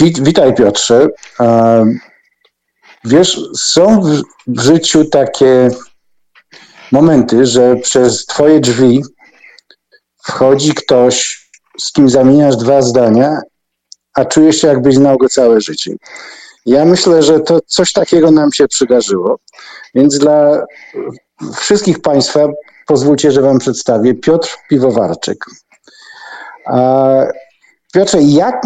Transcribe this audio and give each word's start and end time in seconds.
Wit, 0.00 0.20
witaj 0.20 0.54
Piotrze. 0.54 1.08
Wiesz, 3.04 3.40
są 3.56 4.00
w, 4.46 4.60
życiu 4.60 5.04
takie 5.04 5.68
momenty, 6.92 7.46
że 7.46 7.76
przez 7.76 8.26
twoje 8.26 8.60
drzwi 8.60 9.02
wchodzi 10.24 10.74
ktoś, 10.74 11.48
z 11.80 11.92
kim 11.92 12.08
zamieniasz 12.08 12.56
dwa 12.56 12.82
zdania, 12.82 13.40
a 14.14 14.24
czujesz 14.24 14.60
się 14.60 14.68
jakbyś 14.68 14.94
znał 14.94 15.18
go 15.18 15.28
całe 15.28 15.60
życie. 15.60 15.94
Ja 16.66 16.84
myślę, 16.84 17.22
że 17.22 17.40
to 17.40 17.60
coś 17.66 17.92
takiego 17.92 18.30
nam 18.30 18.52
się 18.52 18.68
przydarzyło, 18.68 19.38
więc 19.94 20.18
dla 20.18 20.66
wszystkich 21.56 22.00
Państwa 22.00 22.48
pozwólcie, 22.86 23.32
że 23.32 23.42
Wam 23.42 23.58
przedstawię 23.58 24.14
Piotr 24.14 24.56
Piwowarczyk. 24.68 25.44
Piotrze, 27.92 28.22
jak, 28.22 28.62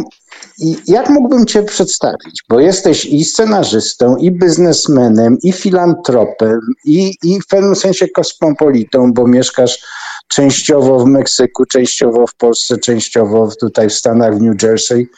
jak 0.87 1.11
mógłbym 1.11 1.47
Cię 1.47 1.63
przedstawić? 1.63 2.43
Bo 2.49 2.61
jesteś 2.61 3.05
i 3.05 3.25
scenarzystą, 3.25 4.17
i 4.17 4.31
biznesmenem, 4.31 5.39
i 5.43 5.53
filantropem, 5.53 6.61
i, 6.85 7.15
i 7.23 7.41
w 7.41 7.47
pewnym 7.47 7.77
sensie 7.77 8.09
kosmopolitą, 8.09 9.13
bo 9.13 9.27
mieszkasz 9.27 9.85
częściowo 10.29 10.99
w 10.99 11.07
Meksyku, 11.07 11.67
częściowo 11.67 12.27
w 12.27 12.35
Polsce, 12.35 12.79
częściowo 12.79 13.53
tutaj 13.61 13.89
w 13.89 13.93
Stanach, 13.93 14.35
w 14.35 14.43
New 14.43 14.63
Jersey. 14.63 15.09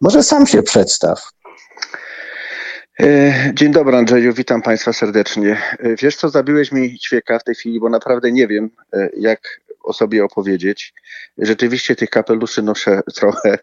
Może 0.00 0.22
sam 0.22 0.46
się 0.46 0.62
przedstaw. 0.62 1.30
E, 3.00 3.32
dzień 3.54 3.72
dobry 3.72 3.96
Andrzeju, 3.96 4.32
witam 4.32 4.62
Państwa 4.62 4.92
serdecznie. 4.92 5.62
E, 5.78 5.96
wiesz 5.96 6.16
co, 6.16 6.28
zabiłeś 6.28 6.72
mi 6.72 6.98
ćwieka 6.98 7.38
w 7.38 7.44
tej 7.44 7.54
chwili, 7.54 7.80
bo 7.80 7.88
naprawdę 7.88 8.32
nie 8.32 8.46
wiem, 8.46 8.70
e, 8.92 9.10
jak 9.16 9.40
o 9.90 9.92
sobie 9.92 10.24
opowiedzieć. 10.24 10.94
Rzeczywiście 11.38 11.96
tych 11.96 12.10
kapeluszy 12.10 12.62
noszę 12.62 13.00
trochę. 13.18 13.58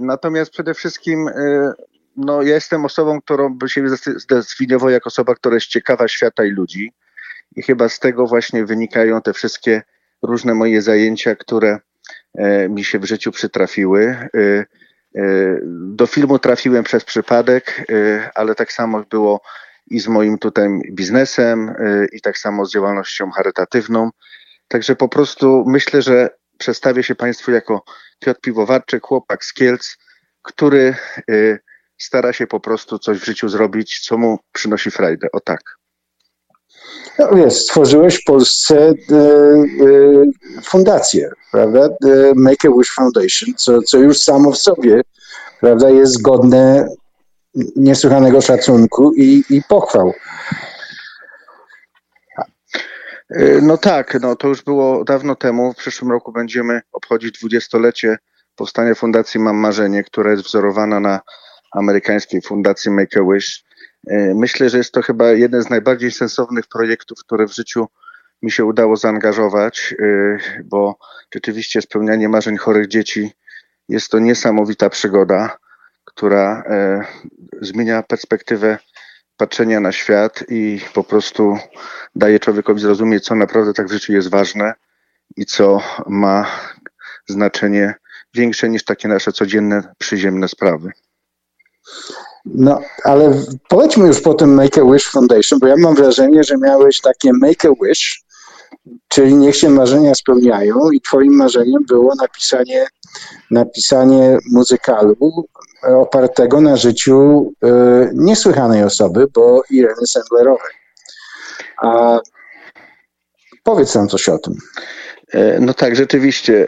Natomiast 0.00 0.50
przede 0.50 0.74
wszystkim 0.74 1.30
no, 2.16 2.42
ja 2.42 2.54
jestem 2.54 2.84
osobą, 2.84 3.20
którą 3.20 3.58
by 3.58 3.68
się 3.68 3.84
zdefiniował 4.16 4.90
jako 4.90 5.08
osoba, 5.08 5.34
która 5.34 5.54
jest 5.54 5.66
ciekawa 5.66 6.08
świata 6.08 6.44
i 6.44 6.50
ludzi. 6.50 6.92
I 7.56 7.62
chyba 7.62 7.88
z 7.88 7.98
tego 7.98 8.26
właśnie 8.26 8.64
wynikają 8.64 9.22
te 9.22 9.32
wszystkie 9.32 9.82
różne 10.22 10.54
moje 10.54 10.82
zajęcia, 10.82 11.36
które 11.36 11.78
mi 12.68 12.84
się 12.84 12.98
w 12.98 13.04
życiu 13.04 13.32
przytrafiły. 13.32 14.28
E, 15.16 15.60
do 15.94 16.06
filmu 16.06 16.38
trafiłem 16.38 16.84
przez 16.84 17.04
przypadek, 17.04 17.84
e, 17.92 18.30
ale 18.34 18.54
tak 18.54 18.72
samo 18.72 19.04
było 19.10 19.40
i 19.86 20.00
z 20.00 20.08
moim 20.08 20.38
tutaj 20.38 20.68
biznesem, 20.92 21.68
e, 21.68 22.06
i 22.12 22.20
tak 22.20 22.38
samo 22.38 22.64
z 22.64 22.72
działalnością 22.72 23.30
charytatywną. 23.30 24.10
Także 24.70 24.96
po 24.96 25.08
prostu 25.08 25.64
myślę, 25.66 26.02
że 26.02 26.30
przedstawię 26.58 27.02
się 27.02 27.14
Państwu 27.14 27.50
jako 27.50 27.82
Piotr 28.18 28.40
Piwowarczyk, 28.40 29.06
chłopak 29.06 29.44
z 29.44 29.52
Kielc, 29.52 29.96
który 30.42 30.94
stara 31.98 32.32
się 32.32 32.46
po 32.46 32.60
prostu 32.60 32.98
coś 32.98 33.18
w 33.18 33.24
życiu 33.24 33.48
zrobić, 33.48 34.00
co 34.00 34.18
mu 34.18 34.38
przynosi 34.52 34.90
frajdę. 34.90 35.28
O 35.32 35.40
tak. 35.40 35.60
No 37.18 37.28
wiesz, 37.34 37.54
stworzyłeś 37.54 38.14
w 38.20 38.24
Polsce 38.24 38.76
e, 38.78 38.92
e, 38.92 40.62
fundację, 40.62 41.30
prawda? 41.52 41.88
The 41.88 42.32
Make 42.34 42.64
a 42.64 42.68
Wish 42.78 42.94
Foundation, 42.94 43.54
co, 43.56 43.82
co 43.82 43.98
już 43.98 44.18
samo 44.18 44.52
w 44.52 44.58
sobie, 44.58 45.00
prawda, 45.60 45.90
jest 45.90 46.22
godne 46.22 46.88
niesłychanego 47.76 48.40
szacunku 48.40 49.12
i, 49.12 49.44
i 49.50 49.62
pochwał. 49.68 50.12
E, 53.30 53.60
no 53.60 53.76
tak, 53.76 54.20
no 54.20 54.36
to 54.36 54.48
już 54.48 54.62
było 54.62 55.04
dawno 55.04 55.36
temu. 55.36 55.72
W 55.72 55.76
przyszłym 55.76 56.10
roku 56.10 56.32
będziemy 56.32 56.80
obchodzić 56.92 57.38
dwudziestolecie 57.38 58.18
powstania 58.56 58.94
Fundacji 58.94 59.40
Mam 59.40 59.56
Marzenie, 59.56 60.04
która 60.04 60.30
jest 60.30 60.44
wzorowana 60.44 61.00
na 61.00 61.20
amerykańskiej 61.72 62.42
fundacji 62.42 62.90
Make 62.90 63.16
a 63.16 63.20
Wish. 63.32 63.64
E, 64.06 64.34
myślę, 64.34 64.70
że 64.70 64.78
jest 64.78 64.92
to 64.92 65.02
chyba 65.02 65.32
jeden 65.32 65.62
z 65.62 65.70
najbardziej 65.70 66.10
sensownych 66.10 66.66
projektów, 66.66 67.18
które 67.18 67.46
w 67.46 67.54
życiu 67.54 67.86
mi 68.42 68.50
się 68.50 68.64
udało 68.64 68.96
zaangażować, 68.96 69.94
e, 69.98 70.38
bo 70.64 70.98
rzeczywiście 71.34 71.82
spełnianie 71.82 72.28
marzeń 72.28 72.56
chorych 72.56 72.88
dzieci 72.88 73.32
jest 73.88 74.10
to 74.10 74.18
niesamowita 74.18 74.90
przygoda, 74.90 75.56
która 76.04 76.62
zmienia 77.60 78.02
perspektywę 78.02 78.78
patrzenia 79.40 79.80
na 79.80 79.92
świat 79.92 80.44
i 80.48 80.80
po 80.94 81.04
prostu 81.04 81.56
daje 82.14 82.38
człowiekowi 82.38 82.80
zrozumieć, 82.80 83.24
co 83.24 83.34
naprawdę 83.34 83.72
tak 83.72 83.86
w 83.88 83.92
życiu 83.92 84.12
jest 84.12 84.30
ważne 84.30 84.74
i 85.36 85.46
co 85.46 85.80
ma 86.06 86.46
znaczenie 87.28 87.94
większe 88.34 88.68
niż 88.68 88.84
takie 88.84 89.08
nasze 89.08 89.32
codzienne, 89.32 89.94
przyziemne 89.98 90.48
sprawy. 90.48 90.92
No, 92.44 92.80
ale 93.04 93.42
polećmy 93.68 94.06
już 94.06 94.20
po 94.20 94.34
tym 94.34 94.54
Make 94.54 94.78
a 94.78 94.84
Wish 94.84 95.10
Foundation, 95.10 95.58
bo 95.58 95.66
ja 95.66 95.74
mam 95.78 95.94
wrażenie, 95.94 96.44
że 96.44 96.56
miałeś 96.56 97.00
takie 97.00 97.30
Make 97.32 97.64
a 97.64 97.68
Wish, 97.82 98.22
czyli 99.08 99.34
niech 99.34 99.56
się 99.56 99.70
marzenia 99.70 100.14
spełniają 100.14 100.90
i 100.90 101.00
twoim 101.00 101.36
marzeniem 101.36 101.84
było 101.88 102.14
napisanie, 102.14 102.86
napisanie 103.50 104.38
muzykalu 104.50 105.46
opartego 105.82 106.60
na 106.60 106.76
życiu 106.76 107.52
y, 107.64 107.68
niesłychanej 108.14 108.84
osoby, 108.84 109.26
bo 109.34 109.62
Ireny 109.70 110.06
Sendlerowej. 110.06 110.72
A 111.76 112.18
powiedz 113.62 113.94
nam 113.94 114.08
coś 114.08 114.28
o 114.28 114.38
tym. 114.38 114.54
E, 115.32 115.60
no 115.60 115.74
tak, 115.74 115.96
rzeczywiście. 115.96 116.66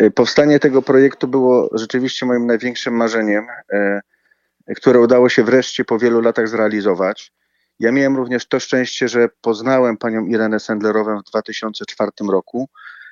E, 0.00 0.10
powstanie 0.10 0.58
tego 0.58 0.82
projektu 0.82 1.28
było 1.28 1.68
rzeczywiście 1.72 2.26
moim 2.26 2.46
największym 2.46 2.94
marzeniem 2.94 3.46
które 4.76 5.00
udało 5.00 5.28
się 5.28 5.44
wreszcie 5.44 5.84
po 5.84 5.98
wielu 5.98 6.20
latach 6.20 6.48
zrealizować. 6.48 7.32
Ja 7.78 7.92
miałem 7.92 8.16
również 8.16 8.48
to 8.48 8.60
szczęście, 8.60 9.08
że 9.08 9.28
poznałem 9.40 9.96
panią 9.96 10.26
Irenę 10.26 10.60
Sendlerową 10.60 11.18
w 11.20 11.24
2004 11.24 12.10
roku, 12.30 12.68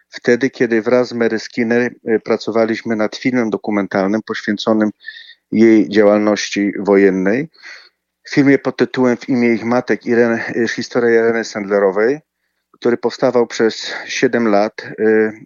wtedy, 0.08 0.50
kiedy 0.50 0.82
wraz 0.82 1.08
z 1.08 1.12
Mary 1.12 1.38
Skinner 1.38 1.94
e, 2.04 2.18
pracowaliśmy 2.18 2.96
nad 2.96 3.16
filmem 3.16 3.50
dokumentalnym 3.50 4.22
poświęconym 4.22 4.90
jej 5.52 5.88
działalności 5.88 6.72
wojennej. 6.78 7.48
W 8.22 8.34
filmie 8.34 8.58
pod 8.58 8.76
tytułem 8.76 9.16
W 9.16 9.28
imię 9.28 9.52
ich 9.52 9.64
matek 9.64 10.06
Irene, 10.06 10.46
e, 10.46 10.68
historia 10.68 11.20
Ireny 11.20 11.44
Sendlerowej, 11.44 12.20
który 12.72 12.96
powstawał 12.96 13.46
przez 13.46 13.92
7 14.06 14.48
lat 14.48 14.82
e, 14.82 14.92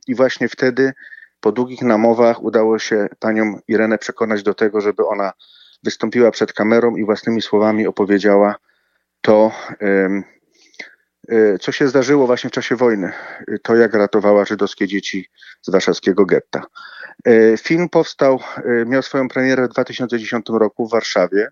i 0.06 0.14
właśnie 0.14 0.48
wtedy 0.48 0.92
po 1.40 1.52
długich 1.52 1.82
namowach 1.82 2.42
udało 2.42 2.78
się 2.78 3.08
panią 3.18 3.58
Irenę 3.68 3.98
przekonać 3.98 4.42
do 4.42 4.54
tego, 4.54 4.80
żeby 4.80 5.06
ona 5.06 5.32
wystąpiła 5.84 6.30
przed 6.30 6.52
kamerą 6.52 6.96
i 6.96 7.04
własnymi 7.04 7.42
słowami 7.42 7.86
opowiedziała 7.86 8.56
to, 9.20 9.52
co 11.60 11.72
się 11.72 11.88
zdarzyło 11.88 12.26
właśnie 12.26 12.50
w 12.50 12.52
czasie 12.52 12.76
wojny. 12.76 13.12
To, 13.62 13.76
jak 13.76 13.94
ratowała 13.94 14.44
żydowskie 14.44 14.88
dzieci 14.88 15.28
z 15.62 15.70
warszawskiego 15.70 16.26
getta. 16.26 16.62
E, 17.24 17.56
film 17.56 17.88
powstał, 17.88 18.40
e, 18.56 18.84
miał 18.86 19.02
swoją 19.02 19.28
premierę 19.28 19.66
w 19.66 19.68
2010 19.68 20.46
roku 20.48 20.88
w 20.88 20.90
Warszawie 20.90 21.48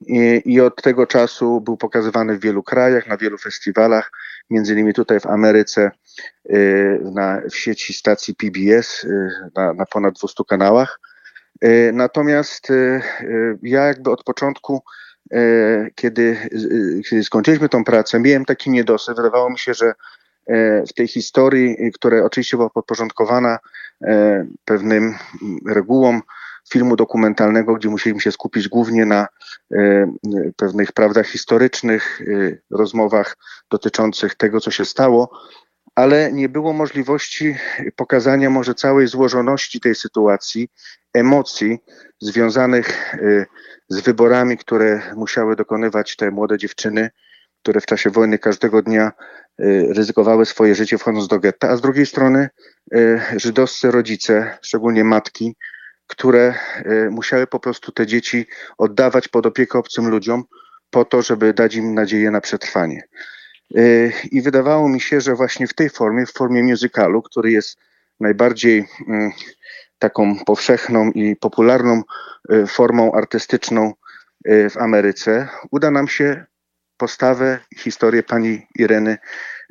i, 0.00 0.42
i 0.44 0.60
od 0.60 0.82
tego 0.82 1.06
czasu 1.06 1.60
był 1.60 1.76
pokazywany 1.76 2.38
w 2.38 2.40
wielu 2.40 2.62
krajach, 2.62 3.06
na 3.06 3.16
wielu 3.16 3.38
festiwalach, 3.38 4.12
między 4.50 4.72
innymi 4.72 4.94
tutaj 4.94 5.20
w 5.20 5.26
Ameryce, 5.26 5.90
na, 7.14 7.40
w 7.50 7.56
sieci 7.56 7.94
stacji 7.94 8.34
PBS, 8.34 9.06
na, 9.56 9.72
na 9.72 9.86
ponad 9.86 10.14
200 10.14 10.44
kanałach. 10.48 11.00
E, 11.62 11.92
natomiast 11.92 12.70
e, 12.70 12.74
e, 12.74 13.02
ja 13.62 13.84
jakby 13.84 14.10
od 14.10 14.24
początku, 14.24 14.82
kiedy, 15.94 16.36
kiedy 17.10 17.24
skończyliśmy 17.24 17.68
tą 17.68 17.84
pracę, 17.84 18.20
miałem 18.20 18.44
taki 18.44 18.70
niedosyt. 18.70 19.16
Wydawało 19.16 19.50
mi 19.50 19.58
się, 19.58 19.74
że 19.74 19.92
w 20.88 20.92
tej 20.94 21.08
historii, 21.08 21.76
która 21.94 22.24
oczywiście 22.24 22.56
była 22.56 22.70
podporządkowana 22.70 23.58
pewnym 24.64 25.14
regułom 25.66 26.22
filmu 26.70 26.96
dokumentalnego, 26.96 27.74
gdzie 27.74 27.88
musieliśmy 27.88 28.20
się 28.20 28.32
skupić 28.32 28.68
głównie 28.68 29.06
na 29.06 29.26
pewnych 30.56 30.92
prawdach 30.92 31.26
historycznych, 31.26 32.22
rozmowach 32.70 33.36
dotyczących 33.70 34.34
tego, 34.34 34.60
co 34.60 34.70
się 34.70 34.84
stało, 34.84 35.30
ale 35.94 36.32
nie 36.32 36.48
było 36.48 36.72
możliwości 36.72 37.56
pokazania 37.96 38.50
może 38.50 38.74
całej 38.74 39.06
złożoności 39.06 39.80
tej 39.80 39.94
sytuacji, 39.94 40.68
emocji 41.14 41.78
związanych 42.20 43.14
y, 43.14 43.46
z 43.88 44.00
wyborami, 44.00 44.58
które 44.58 45.02
musiały 45.16 45.56
dokonywać 45.56 46.16
te 46.16 46.30
młode 46.30 46.58
dziewczyny, 46.58 47.10
które 47.62 47.80
w 47.80 47.86
czasie 47.86 48.10
wojny 48.10 48.38
każdego 48.38 48.82
dnia 48.82 49.12
y, 49.60 49.86
ryzykowały 49.90 50.46
swoje 50.46 50.74
życie 50.74 50.98
wchodząc 50.98 51.28
do 51.28 51.38
getta, 51.38 51.68
a 51.68 51.76
z 51.76 51.80
drugiej 51.80 52.06
strony 52.06 52.48
y, 52.94 53.20
żydowscy 53.36 53.90
rodzice, 53.90 54.58
szczególnie 54.62 55.04
matki, 55.04 55.56
które 56.06 56.54
musiały 57.10 57.46
po 57.46 57.60
prostu 57.60 57.92
te 57.92 58.06
dzieci 58.06 58.46
oddawać 58.78 59.28
pod 59.28 59.46
opiekę 59.46 59.78
obcym 59.78 60.08
ludziom 60.08 60.44
po 60.90 61.04
to, 61.04 61.22
żeby 61.22 61.54
dać 61.54 61.74
im 61.74 61.94
nadzieję 61.94 62.30
na 62.30 62.40
przetrwanie. 62.40 63.02
I 64.30 64.42
wydawało 64.42 64.88
mi 64.88 65.00
się, 65.00 65.20
że 65.20 65.34
właśnie 65.34 65.66
w 65.66 65.74
tej 65.74 65.90
formie, 65.90 66.26
w 66.26 66.32
formie 66.32 66.62
musicalu, 66.62 67.22
który 67.22 67.50
jest 67.50 67.78
najbardziej 68.20 68.86
mm, 69.08 69.32
taką 70.02 70.36
powszechną 70.46 71.10
i 71.10 71.36
popularną 71.36 72.02
e, 72.50 72.66
formą 72.66 73.12
artystyczną 73.12 73.92
e, 74.44 74.70
w 74.70 74.76
Ameryce, 74.76 75.48
uda 75.70 75.90
nam 75.90 76.08
się 76.08 76.44
postawę, 76.96 77.58
historię 77.76 78.22
pani 78.22 78.66
Ireny 78.78 79.18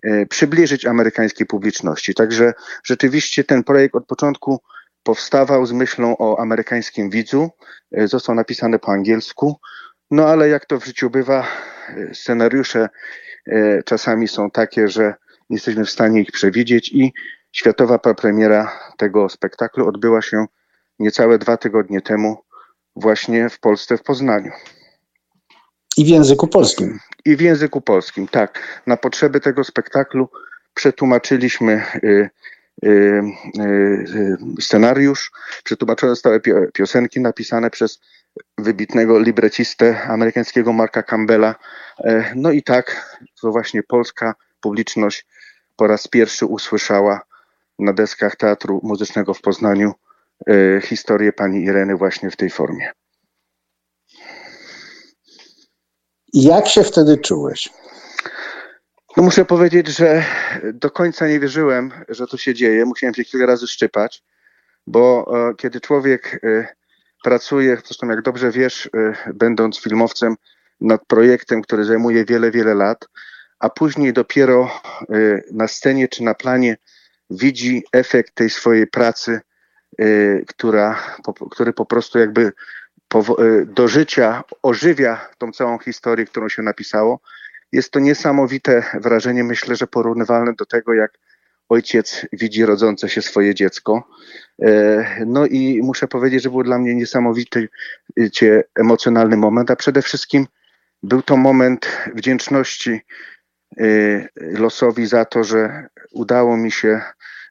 e, 0.04 0.26
przybliżyć 0.26 0.86
amerykańskiej 0.86 1.48
publiczności. 1.48 2.14
Także 2.14 2.54
rzeczywiście 2.84 3.44
ten 3.44 3.64
projekt 3.64 3.96
od 3.96 4.06
początku 4.06 4.60
powstawał 5.04 5.66
z 5.66 5.72
myślą 5.72 6.18
o 6.18 6.40
amerykańskim 6.40 7.10
widzu. 7.10 7.50
Został 7.92 8.36
napisany 8.36 8.80
po 8.80 8.92
angielsku. 8.92 9.60
No 10.12 10.28
ale 10.28 10.50
jak 10.50 10.66
to 10.66 10.80
w 10.80 10.86
życiu 10.86 11.10
bywa, 11.10 11.48
scenariusze 12.14 12.90
czasami 13.86 14.28
są 14.28 14.52
takie, 14.52 14.88
że 14.88 15.14
nie 15.50 15.56
jesteśmy 15.56 15.86
w 15.86 15.90
stanie 15.90 16.22
ich 16.22 16.32
przewidzieć 16.32 16.92
i 16.94 17.14
Światowa 17.52 18.00
premiera 18.00 18.80
tego 18.98 19.30
spektaklu 19.30 19.88
odbyła 19.88 20.22
się 20.22 20.46
niecałe 21.00 21.38
dwa 21.38 21.58
tygodnie 21.58 22.02
temu 22.02 22.38
właśnie 22.96 23.50
w 23.50 23.60
Polsce, 23.60 23.98
w 23.98 24.04
Poznaniu. 24.04 24.52
I 25.98 26.06
w 26.06 26.08
języku 26.08 26.48
polskim. 26.48 27.00
I 27.26 27.36
w 27.36 27.42
języku 27.42 27.82
polskim, 27.82 28.28
tak. 28.28 28.82
Na 28.88 28.98
potrzeby 28.98 29.40
tego 29.40 29.64
spektaklu 29.64 30.30
przetłumaczyliśmy 30.74 31.84
y, 32.04 32.30
y, 32.86 32.90
y, 33.60 34.38
scenariusz, 34.62 35.32
przetłumaczone 35.64 36.12
zostały 36.12 36.42
piosenki 36.74 37.20
napisane 37.20 37.70
przez 37.70 38.00
wybitnego 38.58 39.20
librecistę 39.20 40.02
amerykańskiego 40.02 40.74
Marka 40.74 41.04
Campbella. 41.04 41.56
E, 42.04 42.34
no 42.36 42.52
i 42.52 42.64
tak 42.64 43.18
to 43.42 43.52
właśnie 43.52 43.84
polska 43.84 44.36
publiczność 44.62 45.28
po 45.76 45.88
raz 45.88 46.08
pierwszy 46.08 46.46
usłyszała 46.46 47.22
na 47.82 47.94
deskach 47.94 48.36
Teatru 48.36 48.80
Muzycznego 48.84 49.34
w 49.34 49.42
Poznaniu 49.42 49.94
e, 50.48 50.82
historię 50.82 51.34
pani 51.34 51.64
Ireny 51.64 51.96
właśnie 51.96 52.32
w 52.32 52.36
tej 52.36 52.50
formie. 52.50 52.92
Jak 56.34 56.68
się 56.68 56.84
wtedy 56.84 57.18
czułeś? 57.18 57.70
No 59.18 59.24
muszę 59.24 59.46
powiedzieć, 59.46 59.88
że 59.88 60.24
do 60.74 60.92
końca 60.92 61.28
nie 61.28 61.40
wierzyłem, 61.40 61.92
że 62.10 62.28
to 62.28 62.38
się 62.38 62.54
dzieje. 62.54 62.86
Musiałem 62.86 63.14
się 63.14 63.24
kilka 63.24 63.46
razy 63.46 63.68
szczypać, 63.68 64.24
bo 64.88 65.32
e, 65.50 65.56
kiedy 65.56 65.82
człowiek 65.82 66.40
e, 66.44 66.68
pracuje, 67.24 67.78
zresztą 67.86 68.10
jak 68.10 68.22
dobrze 68.22 68.52
wiesz, 68.52 68.90
będąc 69.34 69.80
filmowcem, 69.80 70.36
nad 70.82 71.06
projektem, 71.06 71.62
który 71.62 71.86
zajmuje 71.86 72.26
wiele, 72.26 72.52
wiele 72.52 72.76
lat, 72.76 73.08
a 73.60 73.70
później 73.70 74.14
dopiero 74.14 74.82
na 75.52 75.68
scenie 75.68 76.08
czy 76.08 76.24
na 76.24 76.34
planie 76.34 76.78
widzi 77.32 77.84
efekt 77.94 78.36
tej 78.36 78.50
swojej 78.50 78.88
pracy, 78.88 79.42
y, 80.02 80.46
która, 80.48 81.04
który 81.52 81.74
po 81.74 81.86
prostu 81.86 82.20
jakby 82.20 82.42
y, 82.42 83.66
do 83.66 83.88
życia 83.88 84.44
ożywia 84.64 85.28
tą 85.38 85.52
całą 85.52 85.80
historię, 85.80 86.26
którą 86.26 86.50
się 86.50 86.62
napisało. 86.62 87.20
Jest 87.72 87.92
to 87.92 88.00
niesamowite 88.00 88.84
wrażenie, 88.94 89.44
myślę, 89.44 89.76
że 89.76 89.88
porównywalne 89.88 90.54
do 90.54 90.66
tego, 90.66 90.94
jak 90.94 91.18
ojciec 91.70 92.26
widzi 92.34 92.66
rodzące 92.66 93.10
się 93.10 93.22
swoje 93.22 93.56
dziecko. 93.56 94.08
Y, 94.64 95.06
no 95.26 95.46
i 95.46 95.82
muszę 95.84 96.08
powiedzieć, 96.08 96.44
że 96.44 96.50
był 96.50 96.64
dla 96.64 96.80
mnie 96.80 96.96
niesamowity 96.96 97.70
emocjonalny 98.76 99.38
moment, 99.38 99.72
a 99.72 99.76
przede 99.76 100.02
wszystkim 100.02 100.48
był 101.04 101.22
to 101.22 101.38
moment 101.38 101.88
wdzięczności 102.16 103.02
losowi 104.38 105.06
za 105.06 105.26
to, 105.26 105.44
że 105.44 105.88
udało 106.12 106.58
mi 106.58 106.72
się 106.72 107.02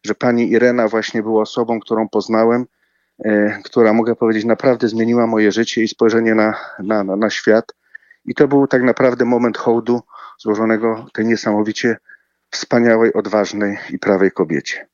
że 0.03 0.15
pani 0.15 0.51
Irena 0.51 0.89
właśnie 0.89 1.23
była 1.23 1.43
osobą, 1.43 1.81
którą 1.81 2.09
poznałem, 2.09 2.67
e, 3.25 3.59
która 3.65 3.93
mogę 3.93 4.17
powiedzieć 4.17 4.45
naprawdę 4.45 4.89
zmieniła 4.89 5.27
moje 5.27 5.53
życie 5.53 5.83
i 5.83 5.89
spojrzenie 5.89 6.35
na, 6.35 6.55
na, 6.79 7.05
na 7.05 7.31
świat. 7.31 7.65
I 8.25 8.35
to 8.35 8.49
był 8.49 8.67
tak 8.67 8.83
naprawdę 8.83 9.25
moment 9.25 9.59
hołdu 9.59 10.01
złożonego 10.39 11.07
tej 11.13 11.27
niesamowicie 11.27 11.97
wspaniałej, 12.51 13.13
odważnej 13.13 13.79
i 13.91 13.99
prawej 13.99 14.33
kobiecie. 14.33 14.89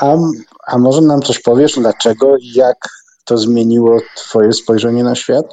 A, 0.00 0.16
a 0.66 0.78
może 0.78 1.00
nam 1.00 1.22
coś 1.22 1.42
powiesz, 1.42 1.74
dlaczego 1.74 2.36
i 2.36 2.52
jak 2.52 2.76
to 3.24 3.38
zmieniło 3.38 4.00
Twoje 4.16 4.52
spojrzenie 4.52 5.04
na 5.04 5.14
świat? 5.14 5.46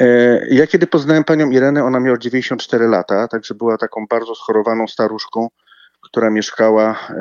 E, 0.00 0.06
ja 0.48 0.66
kiedy 0.66 0.86
poznałem 0.86 1.24
panią 1.24 1.50
Irenę, 1.50 1.84
ona 1.84 2.00
miała 2.00 2.18
94 2.18 2.86
lata, 2.86 3.28
także 3.28 3.54
była 3.54 3.78
taką 3.78 4.06
bardzo 4.06 4.34
schorowaną 4.34 4.88
staruszką, 4.88 5.48
która 6.02 6.30
mieszkała 6.30 6.90
e, 6.90 7.14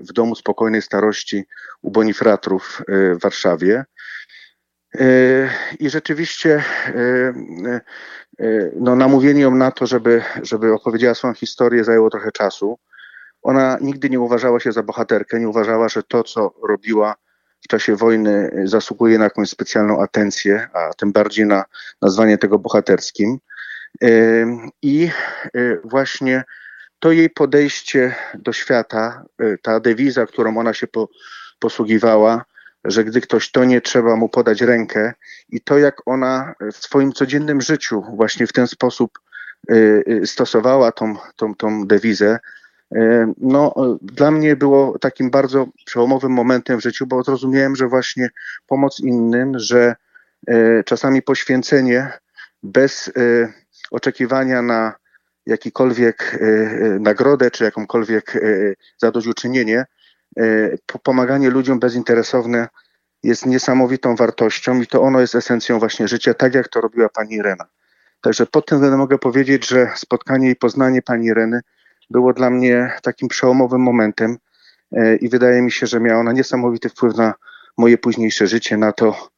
w 0.00 0.12
domu 0.12 0.34
spokojnej 0.34 0.82
starości 0.82 1.44
u 1.82 1.90
Bonifratrów 1.90 2.82
e, 2.88 3.14
w 3.14 3.20
Warszawie. 3.20 3.84
I 5.78 5.90
rzeczywiście 5.90 6.62
no, 8.76 8.96
namówienie 8.96 9.42
ją 9.42 9.54
na 9.54 9.70
to, 9.70 9.86
żeby, 9.86 10.22
żeby 10.42 10.72
opowiedziała 10.72 11.14
swoją 11.14 11.34
historię, 11.34 11.84
zajęło 11.84 12.10
trochę 12.10 12.32
czasu. 12.32 12.78
Ona 13.42 13.78
nigdy 13.80 14.10
nie 14.10 14.20
uważała 14.20 14.60
się 14.60 14.72
za 14.72 14.82
bohaterkę, 14.82 15.40
nie 15.40 15.48
uważała, 15.48 15.88
że 15.88 16.02
to, 16.02 16.24
co 16.24 16.54
robiła 16.68 17.14
w 17.64 17.68
czasie 17.68 17.96
wojny, 17.96 18.62
zasługuje 18.64 19.18
na 19.18 19.24
jakąś 19.24 19.50
specjalną 19.50 20.02
atencję, 20.02 20.68
a 20.72 20.94
tym 20.94 21.12
bardziej 21.12 21.46
na 21.46 21.64
nazwanie 22.02 22.38
tego 22.38 22.58
bohaterskim. 22.58 23.38
I 24.82 25.10
właśnie 25.84 26.44
to 27.02 27.12
jej 27.12 27.30
podejście 27.30 28.14
do 28.34 28.52
świata, 28.52 29.24
y, 29.42 29.58
ta 29.62 29.80
dewiza, 29.80 30.26
którą 30.26 30.56
ona 30.56 30.74
się 30.74 30.86
po, 30.86 31.08
posługiwała, 31.58 32.44
że 32.84 33.04
gdy 33.04 33.20
ktoś 33.20 33.50
tonie, 33.50 33.80
trzeba 33.80 34.16
mu 34.16 34.28
podać 34.28 34.60
rękę, 34.60 35.14
i 35.48 35.60
to, 35.60 35.78
jak 35.78 35.96
ona 36.06 36.54
w 36.72 36.76
swoim 36.76 37.12
codziennym 37.12 37.60
życiu 37.60 38.04
właśnie 38.16 38.46
w 38.46 38.52
ten 38.52 38.66
sposób 38.66 39.18
y, 39.70 40.04
y, 40.08 40.26
stosowała 40.26 40.92
tą, 40.92 41.16
tą, 41.36 41.54
tą 41.54 41.86
dewizę, 41.86 42.38
no, 43.38 43.74
dla 44.02 44.30
mnie 44.30 44.56
było 44.56 44.98
takim 44.98 45.30
bardzo 45.30 45.66
przełomowym 45.84 46.32
momentem 46.32 46.78
w 46.78 46.82
życiu, 46.82 47.06
bo 47.06 47.22
zrozumiałem, 47.22 47.76
że 47.76 47.88
właśnie 47.88 48.30
pomoc 48.66 49.00
innym, 49.00 49.58
że 49.58 49.94
czasami 50.84 51.22
poświęcenie 51.22 52.12
bez 52.62 53.12
oczekiwania 53.90 54.62
na 54.62 54.94
jakikolwiek 55.46 56.34
e, 56.34 56.46
e, 56.46 56.98
nagrodę 56.98 57.50
czy 57.50 57.64
jakąkolwiek 57.64 58.36
e, 58.36 58.40
zadośćuczynienie, 58.98 59.84
pomaganie 61.02 61.50
ludziom 61.50 61.80
bezinteresowne 61.80 62.68
jest 63.22 63.46
niesamowitą 63.46 64.16
wartością 64.16 64.80
i 64.80 64.86
to 64.86 65.02
ono 65.02 65.20
jest 65.20 65.34
esencją 65.34 65.78
właśnie 65.78 66.08
życia, 66.08 66.34
tak 66.34 66.54
jak 66.54 66.68
to 66.68 66.80
robiła 66.80 67.08
pani 67.08 67.34
Irena. 67.34 67.64
Także 68.20 68.46
pod 68.46 68.66
tym 68.66 68.78
względem 68.78 69.00
mogę 69.00 69.18
powiedzieć, 69.18 69.68
że 69.68 69.90
spotkanie 69.94 70.50
i 70.50 70.56
poznanie 70.56 71.02
pani 71.02 71.26
Ireny 71.26 71.60
było 72.12 72.32
dla 72.32 72.50
mnie 72.50 72.90
takim 73.02 73.28
przełomowym 73.28 73.80
momentem 73.80 74.36
i 75.20 75.28
wydaje 75.28 75.62
mi 75.62 75.72
się, 75.72 75.86
że 75.86 76.00
miała 76.00 76.20
ona 76.20 76.32
niesamowity 76.32 76.88
wpływ 76.88 77.16
na 77.16 77.34
moje 77.78 77.98
późniejsze 77.98 78.46
życie, 78.46 78.76
na 78.76 78.92
to, 78.92 79.28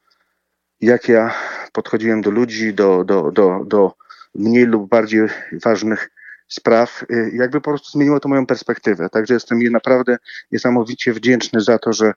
jak 0.80 1.08
ja 1.08 1.34
podchodziłem 1.72 2.22
do 2.22 2.30
ludzi, 2.30 2.74
do, 2.74 3.04
do, 3.04 3.30
do, 3.30 3.64
do 3.66 3.94
mniej 4.34 4.64
lub 4.64 4.88
bardziej 4.88 5.20
ważnych 5.52 6.10
spraw, 6.48 7.04
y, 7.10 7.30
jakby 7.34 7.60
po 7.60 7.70
prostu 7.70 7.90
zmieniło 7.90 8.20
to 8.20 8.28
moją 8.28 8.46
perspektywę. 8.46 9.08
Także 9.08 9.34
jestem 9.34 9.60
jej 9.60 9.70
naprawdę 9.70 10.16
niesamowicie 10.52 11.12
wdzięczny 11.12 11.60
za 11.60 11.78
to, 11.78 11.92
że, 11.92 12.12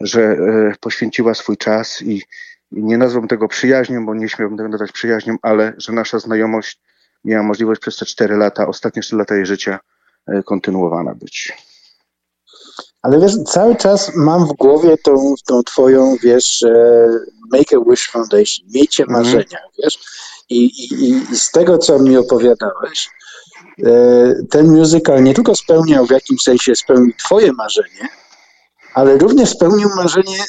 że 0.00 0.22
e, 0.22 0.74
poświęciła 0.80 1.34
swój 1.34 1.56
czas 1.56 2.02
i 2.02 2.22
nie 2.72 2.98
nazwą 2.98 3.28
tego 3.28 3.48
przyjaźnią, 3.48 4.06
bo 4.06 4.14
nie 4.14 4.28
śmiałbym 4.28 4.58
tego 4.58 4.68
nazwać 4.68 4.92
przyjaźnią, 4.92 5.36
ale 5.42 5.72
że 5.78 5.92
nasza 5.92 6.18
znajomość 6.18 6.80
miała 7.24 7.42
możliwość 7.42 7.80
przez 7.80 7.96
te 7.96 8.06
cztery 8.06 8.36
lata, 8.36 8.66
ostatnie 8.66 9.02
cztery 9.02 9.18
lata 9.18 9.34
jej 9.34 9.46
życia 9.46 9.78
e, 10.26 10.42
kontynuowana 10.42 11.14
być. 11.14 11.52
Ale 13.02 13.20
wiesz, 13.20 13.32
cały 13.46 13.76
czas 13.76 14.12
mam 14.16 14.46
w 14.46 14.52
głowie 14.52 14.96
tą, 15.04 15.34
tą 15.46 15.62
twoją, 15.62 16.16
wiesz, 16.22 16.64
Make 17.52 17.72
a 17.72 17.90
Wish 17.90 18.10
Foundation, 18.10 18.66
miejcie 18.74 19.02
mhm. 19.02 19.22
marzenia, 19.22 19.58
wiesz. 19.82 19.98
I, 20.50 20.64
i, 20.64 21.10
I 21.32 21.36
z 21.36 21.50
tego, 21.50 21.78
co 21.78 21.98
mi 21.98 22.16
opowiadałeś, 22.16 23.10
e, 23.78 23.92
ten 24.50 24.68
musical 24.68 25.22
nie 25.22 25.34
tylko 25.34 25.56
spełniał 25.56 26.06
w 26.06 26.10
jakimś 26.10 26.42
sensie 26.42 26.76
spełnił 26.76 27.12
twoje 27.18 27.52
marzenie, 27.52 28.08
ale 28.94 29.18
również 29.18 29.50
spełnił 29.50 29.88
marzenie 29.96 30.44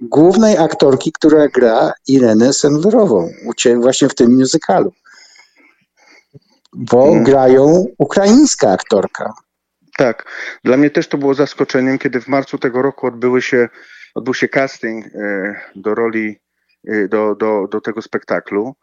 głównej 0.00 0.58
aktorki, 0.58 1.12
która 1.12 1.48
gra 1.48 1.92
Irenę 2.08 2.52
Sendlerową 2.52 3.30
właśnie 3.76 4.08
w 4.08 4.14
tym 4.14 4.36
musicalu. 4.36 4.92
Bo 6.74 7.04
hmm. 7.04 7.24
grają 7.24 7.86
ukraińska 7.98 8.70
aktorka. 8.70 9.32
Tak. 9.96 10.24
Dla 10.64 10.76
mnie 10.76 10.90
też 10.90 11.08
to 11.08 11.18
było 11.18 11.34
zaskoczeniem, 11.34 11.98
kiedy 11.98 12.20
w 12.20 12.28
marcu 12.28 12.58
tego 12.58 12.82
roku 12.82 13.06
odbyły 13.06 13.42
się, 13.42 13.68
odbył 14.14 14.34
się 14.34 14.48
casting 14.48 15.06
e, 15.06 15.10
do 15.76 15.94
roli, 15.94 16.40
e, 16.88 17.08
do, 17.08 17.34
do, 17.34 17.68
do 17.70 17.80
tego 17.80 18.02
spektaklu. 18.02 18.74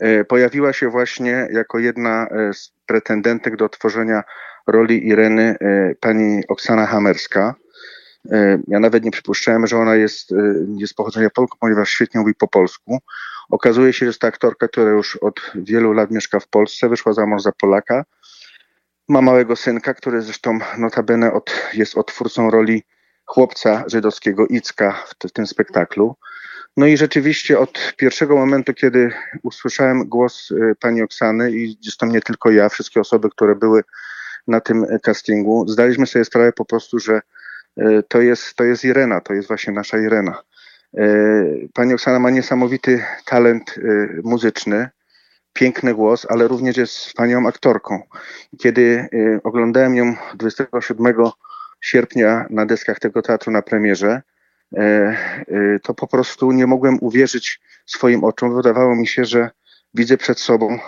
E, 0.00 0.24
pojawiła 0.24 0.72
się 0.72 0.88
właśnie 0.88 1.48
jako 1.52 1.78
jedna 1.78 2.26
z 2.52 2.72
pretendentek 2.86 3.56
do 3.56 3.68
tworzenia 3.68 4.22
roli 4.66 5.08
Ireny 5.08 5.56
pani 6.00 6.42
Oksana 6.48 6.86
Hamerska. 6.86 7.54
Ja 8.68 8.80
nawet 8.80 9.04
nie 9.04 9.10
przypuszczałem, 9.10 9.66
że 9.66 9.78
ona 9.78 9.96
jest, 9.96 10.34
jest 10.76 10.94
pochodzenia 10.94 11.30
Polku, 11.30 11.58
ponieważ 11.60 11.90
świetnie 11.90 12.20
mówi 12.20 12.34
po 12.34 12.48
polsku. 12.48 12.98
Okazuje 13.50 13.92
się, 13.92 13.98
że 13.98 14.06
jest 14.06 14.20
to 14.20 14.26
aktorka, 14.26 14.68
która 14.68 14.90
już 14.90 15.16
od 15.16 15.52
wielu 15.54 15.92
lat 15.92 16.10
mieszka 16.10 16.40
w 16.40 16.48
Polsce, 16.48 16.88
wyszła 16.88 17.12
za 17.12 17.26
mąż 17.26 17.42
za 17.42 17.52
Polaka. 17.52 18.04
Ma 19.08 19.22
małego 19.22 19.56
synka, 19.56 19.94
który 19.94 20.22
zresztą 20.22 20.58
notabene 20.78 21.32
od, 21.32 21.50
jest 21.74 21.98
odtwórcą 21.98 22.50
roli 22.50 22.82
chłopca 23.24 23.84
żydowskiego 23.86 24.46
Icka 24.46 24.92
w, 24.92 25.28
w 25.28 25.32
tym 25.32 25.46
spektaklu. 25.46 26.16
No 26.76 26.86
i 26.86 26.96
rzeczywiście 26.96 27.58
od 27.58 27.94
pierwszego 27.96 28.36
momentu, 28.36 28.74
kiedy 28.74 29.12
usłyszałem 29.42 30.08
głos 30.08 30.50
y, 30.50 30.74
pani 30.80 31.02
Oksany 31.02 31.52
i 31.52 31.78
zresztą 31.82 32.06
nie 32.06 32.20
tylko 32.20 32.50
ja, 32.50 32.68
wszystkie 32.68 33.00
osoby, 33.00 33.30
które 33.30 33.54
były 33.54 33.82
na 34.46 34.60
tym 34.60 34.86
castingu, 35.02 35.68
zdaliśmy 35.68 36.06
sobie 36.06 36.24
sprawę 36.24 36.52
po 36.52 36.64
prostu, 36.64 36.98
że 36.98 37.20
y, 37.78 38.02
to 38.08 38.20
jest, 38.20 38.54
to 38.54 38.64
jest 38.64 38.84
Irena, 38.84 39.20
to 39.20 39.34
jest 39.34 39.48
właśnie 39.48 39.72
nasza 39.72 39.98
Irena. 39.98 40.42
Y, 40.94 41.68
pani 41.74 41.94
Oksana 41.94 42.18
ma 42.18 42.30
niesamowity 42.30 43.04
talent 43.24 43.74
muzyczny, 44.24 44.88
piękny 45.52 45.94
głos, 45.94 46.26
ale 46.30 46.48
również 46.48 46.76
jest 46.76 46.96
wspaniałą 46.96 47.46
aktorką. 47.46 48.02
Kiedy 48.58 49.08
oglądałem 49.44 49.94
ją 49.94 50.16
27 50.34 51.14
sierpnia 51.80 52.46
na 52.50 52.66
deskach 52.66 52.98
tego 52.98 53.22
teatru 53.22 53.52
na 53.52 53.62
premierze, 53.62 54.22
E, 54.76 54.80
e, 54.82 55.78
to 55.82 55.94
po 55.94 56.06
prostu 56.06 56.52
nie 56.52 56.66
mogłem 56.66 56.98
uwierzyć 57.00 57.60
swoim 57.86 58.24
oczom. 58.24 58.56
Wydawało 58.56 58.96
mi 58.96 59.06
się, 59.06 59.24
że 59.24 59.50
widzę 59.94 60.16
przed 60.16 60.40
sobą 60.40 60.78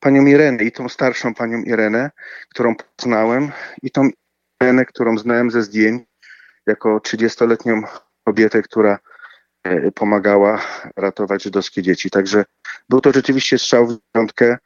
panią 0.00 0.26
Irenę 0.26 0.64
i 0.64 0.72
tą 0.72 0.88
starszą 0.88 1.34
panią 1.34 1.62
Irenę, 1.62 2.10
którą 2.50 2.74
poznałem 2.96 3.52
i 3.82 3.90
tą 3.90 4.08
Irenę, 4.60 4.84
którą 4.84 5.18
znałem 5.18 5.50
ze 5.50 5.62
zdjęć 5.62 6.02
jako 6.66 6.98
30-letnią 6.98 7.82
kobietę, 8.24 8.62
która 8.62 8.92
e, 8.92 8.98
pomagała 9.94 10.62
ratować 10.96 11.42
żydowskie 11.42 11.82
dzieci. 11.82 12.10
Także 12.10 12.44
był 12.88 13.00
to 13.00 13.12
rzeczywiście 13.12 13.58
strzał 13.58 13.86
w 13.86 13.98
piątkę. 14.12 14.58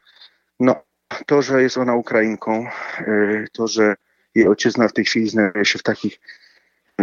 No, 0.61 0.83
to, 1.27 1.43
że 1.43 1.63
jest 1.63 1.79
ona 1.79 1.95
Ukrainką, 1.95 2.67
to, 3.53 3.69
że 3.69 3.95
jej 4.35 4.49
ojczyzna 4.49 4.89
w 4.89 4.93
tej 4.93 5.05
chwili 5.05 5.29
znajduje 5.29 5.65
się 5.65 5.79
w 5.79 5.83
takich 5.83 6.21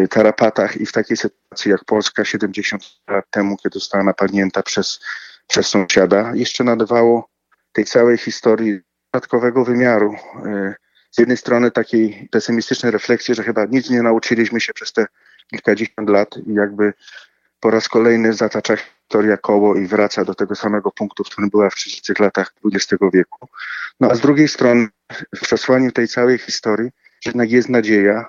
tarapatach 0.10 0.78
i 0.78 0.86
w 0.86 0.92
takiej 0.92 1.18
sytuacji 1.18 1.72
jak 1.72 1.86
Polska 1.86 2.26
70 2.26 2.84
lat 3.08 3.26
temu, 3.30 3.58
kiedy 3.58 3.80
została 3.80 4.04
napadnięta 4.04 4.64
przez, 4.64 5.00
przez 5.48 5.68
sąsiada, 5.68 6.32
jeszcze 6.36 6.64
nadawało 6.64 7.30
tej 7.74 7.86
całej 7.86 8.18
historii 8.18 8.80
dodatkowego 9.14 9.66
wymiaru. 9.66 10.16
E, 10.46 10.76
z 11.12 11.18
jednej 11.18 11.38
strony 11.38 11.72
takiej 11.72 12.28
pesymistycznej 12.32 12.92
refleksji, 12.92 13.36
że 13.36 13.44
chyba 13.44 13.66
nic 13.66 13.90
nie 13.90 14.02
nauczyliśmy 14.02 14.62
się 14.62 14.74
przez 14.74 14.94
te 14.94 15.06
kilkadziesiąt 15.50 16.10
lat 16.10 16.38
i 16.48 16.54
jakby 16.54 16.94
po 17.60 17.72
raz 17.72 17.90
kolejny 17.90 18.34
zatacza 18.34 18.76
historia 18.76 19.38
koło 19.38 19.76
i 19.76 19.88
wraca 19.88 20.26
do 20.26 20.36
tego 20.36 20.56
samego 20.56 20.92
punktu, 20.92 21.24
w 21.24 21.30
którym 21.30 21.50
była 21.50 21.70
w 21.70 21.76
30 21.76 22.14
latach 22.20 22.54
XX 22.66 23.04
wieku. 23.14 23.48
No 24.00 24.08
a 24.12 24.16
z 24.16 24.20
drugiej 24.20 24.48
strony 24.48 24.88
w 25.36 25.40
przesłaniu 25.42 25.92
tej 25.92 26.08
całej 26.08 26.38
historii 26.38 26.90
jednak 27.26 27.52
jest 27.52 27.70
nadzieja, 27.70 28.26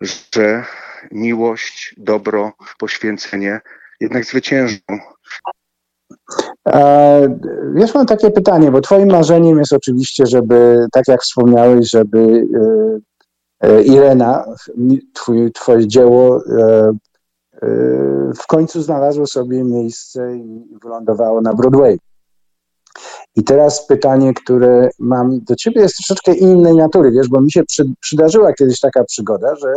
że 0.00 0.64
miłość, 1.12 1.94
dobro, 1.96 2.52
poświęcenie 2.78 3.60
jednak 4.00 4.24
zwyciężą. 4.24 4.78
E, 6.68 7.38
wiesz, 7.74 7.94
mam 7.94 8.06
takie 8.06 8.30
pytanie, 8.30 8.70
bo 8.70 8.80
Twoim 8.80 9.08
marzeniem 9.08 9.58
jest 9.58 9.72
oczywiście, 9.72 10.26
żeby, 10.26 10.86
tak 10.92 11.08
jak 11.08 11.22
wspomniałeś, 11.22 11.90
żeby 11.90 12.46
e, 13.62 13.68
e, 13.68 13.82
Irena, 13.82 14.44
twój, 15.12 15.52
Twoje 15.52 15.88
dzieło 15.88 16.44
w 18.42 18.46
końcu 18.46 18.82
znalazło 18.82 19.26
sobie 19.26 19.64
miejsce 19.64 20.36
i 20.36 20.78
wylądowało 20.82 21.40
na 21.40 21.54
Broadway. 21.54 21.98
I 23.36 23.44
teraz 23.44 23.86
pytanie, 23.86 24.34
które 24.34 24.90
mam 24.98 25.40
do 25.40 25.56
ciebie 25.56 25.80
jest 25.80 25.96
troszeczkę 25.96 26.34
innej 26.34 26.76
natury, 26.76 27.10
wiesz, 27.10 27.28
bo 27.28 27.40
mi 27.40 27.52
się 27.52 27.64
przy, 27.64 27.84
przydarzyła 28.00 28.52
kiedyś 28.52 28.80
taka 28.80 29.04
przygoda, 29.04 29.56
że 29.56 29.72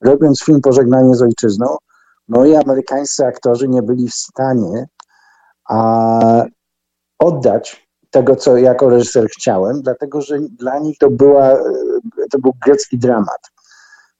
robiąc 0.00 0.42
film 0.44 0.60
Pożegnanie 0.60 1.14
z 1.14 1.22
ojczyzną, 1.22 1.76
moi 2.28 2.56
amerykańscy 2.56 3.26
aktorzy 3.26 3.68
nie 3.68 3.82
byli 3.82 4.08
w 4.08 4.14
stanie 4.14 4.86
a, 5.68 6.44
oddać 7.18 7.88
tego, 8.10 8.36
co 8.36 8.56
jako 8.56 8.88
reżyser 8.88 9.26
chciałem, 9.28 9.82
dlatego 9.82 10.20
że 10.20 10.38
dla 10.40 10.78
nich 10.78 10.98
to, 10.98 11.10
była, 11.10 11.58
to 12.30 12.38
był 12.38 12.52
grecki 12.64 12.98
dramat. 12.98 13.40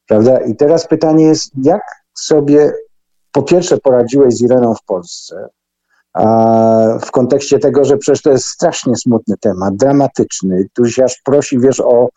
Prawda? 0.06 0.38
I 0.38 0.56
teraz 0.56 0.86
pytanie 0.86 1.24
jest, 1.24 1.50
jak 1.62 1.82
sobie 2.14 2.72
po 3.32 3.42
pierwsze 3.42 3.78
poradziłeś 3.78 4.34
z 4.34 4.42
Ireną 4.42 4.74
w 4.74 4.82
Polsce, 4.82 5.48
w 7.02 7.10
kontekście 7.10 7.58
tego, 7.58 7.84
że 7.84 7.96
przecież 7.96 8.22
to 8.22 8.30
jest 8.30 8.46
strasznie 8.46 8.96
smutny 8.96 9.36
temat, 9.40 9.76
dramatyczny, 9.76 10.66
tu 10.74 10.86
się 10.86 11.04
aż 11.04 11.20
prosi, 11.24 11.58
wiesz, 11.58 11.80
o, 11.80 12.08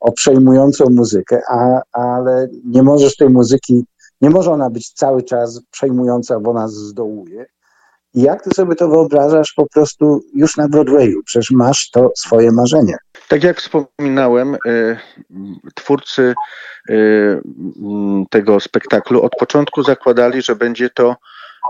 o 0.00 0.12
przejmującą 0.12 0.84
muzykę, 0.90 1.40
a, 1.50 1.80
ale 1.92 2.48
nie 2.64 2.82
możesz 2.82 3.16
tej 3.16 3.28
muzyki, 3.28 3.84
nie 4.20 4.30
może 4.30 4.52
ona 4.52 4.70
być 4.70 4.92
cały 4.92 5.22
czas 5.22 5.60
przejmująca, 5.70 6.40
bo 6.40 6.52
nas 6.52 6.72
zdołuje. 6.72 7.46
I 8.14 8.22
jak 8.22 8.42
ty 8.42 8.50
sobie 8.50 8.74
to 8.74 8.88
wyobrażasz 8.88 9.52
po 9.56 9.66
prostu 9.66 10.20
już 10.34 10.56
na 10.56 10.68
Broadwayu? 10.68 11.22
Przecież 11.24 11.50
masz 11.50 11.90
to 11.90 12.10
swoje 12.16 12.52
marzenie. 12.52 12.96
Tak 13.28 13.44
jak 13.44 13.60
wspominałem, 13.60 14.56
y, 14.66 14.98
twórcy 15.74 16.34
y, 16.90 17.40
tego 18.30 18.60
spektaklu 18.60 19.22
od 19.22 19.32
początku 19.38 19.82
zakładali, 19.82 20.42
że 20.42 20.56
będzie 20.56 20.90
to 20.90 21.16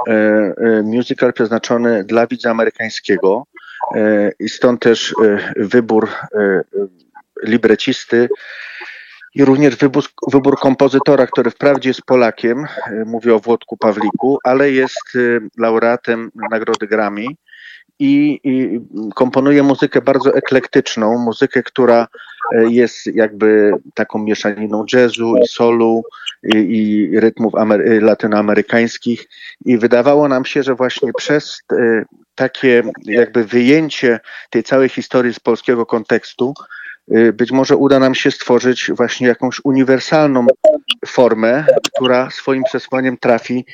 E, 0.08 0.12
e, 0.12 0.82
musical 0.82 1.32
przeznaczony 1.32 2.04
dla 2.04 2.26
widza 2.26 2.50
amerykańskiego 2.50 3.46
e, 3.94 4.30
i 4.38 4.48
stąd 4.48 4.80
też 4.80 5.14
wybór 5.56 6.08
librecisty 7.42 8.28
i 9.34 9.44
również 9.44 9.76
wybór, 9.76 10.04
wybór 10.32 10.58
kompozytora, 10.58 11.26
który 11.26 11.50
wprawdzie 11.50 11.90
jest 11.90 12.02
Polakiem, 12.02 12.66
mówię 13.06 13.34
o 13.34 13.38
Włodku 13.38 13.76
Pawliku, 13.76 14.38
ale 14.44 14.70
jest 14.70 15.18
laureatem 15.58 16.30
Nagrody 16.50 16.86
Grammy 16.86 17.26
i, 17.99 18.41
komponuje 19.15 19.62
muzykę 19.62 20.00
bardzo 20.00 20.35
eklektyczną, 20.35 21.19
muzykę, 21.19 21.62
która 21.62 22.07
e, 22.55 22.71
jest 22.71 23.07
jakby 23.07 23.73
taką 23.95 24.19
mieszaniną 24.19 24.85
jazzu 24.93 25.37
i 25.45 25.49
solu 25.49 26.03
i, 26.43 26.57
i 26.57 27.21
rytmów 27.21 27.53
amery- 27.55 28.03
latynoamerykańskich. 28.03 29.29
I 29.65 29.79
wydawało 29.79 30.29
nam 30.29 30.45
się, 30.45 30.62
że 30.62 30.75
właśnie 30.75 31.12
przez 31.17 31.61
e, 31.73 32.05
takie 32.35 32.83
jakby 33.05 33.45
wyjęcie 33.45 34.21
tej 34.50 34.62
całej 34.62 34.88
historii 34.88 35.35
z 35.35 35.41
polskiego 35.41 35.87
kontekstu 35.87 36.55
e, 37.11 37.33
być 37.33 37.53
może 37.53 37.76
uda 37.76 37.99
nam 37.99 38.15
się 38.15 38.31
stworzyć 38.31 38.91
właśnie 38.95 39.29
jakąś 39.29 39.61
uniwersalną 39.65 40.47
formę, 41.07 41.65
która 41.95 42.31
swoim 42.31 42.62
przesłaniem 42.65 43.17
trafi 43.17 43.67